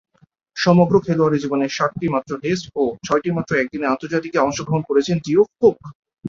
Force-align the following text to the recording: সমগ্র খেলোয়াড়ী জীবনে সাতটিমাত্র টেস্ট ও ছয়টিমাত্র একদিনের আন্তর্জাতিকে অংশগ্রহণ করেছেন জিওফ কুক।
সমগ্র 0.57 0.95
খেলোয়াড়ী 1.05 1.37
জীবনে 1.39 1.65
সাতটিমাত্র 1.69 2.31
টেস্ট 2.43 2.65
ও 2.75 2.93
ছয়টিমাত্র 3.05 3.51
একদিনের 3.57 3.91
আন্তর্জাতিকে 3.93 4.37
অংশগ্রহণ 4.39 4.81
করেছেন 4.89 5.15
জিওফ 5.25 5.49
কুক। 5.59 5.77